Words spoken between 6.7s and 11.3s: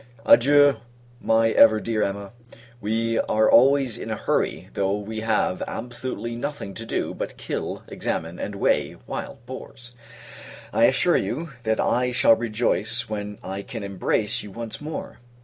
to do, but kill, examine, and weigh, wild boars. I assure